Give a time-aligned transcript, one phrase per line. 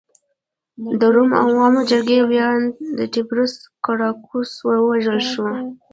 [0.99, 2.67] د روم د عوامو جرګې ویاند
[3.13, 3.53] تیبریوس
[3.85, 5.45] ګراکچوس ووژل شو